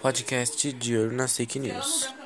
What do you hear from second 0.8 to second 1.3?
Urna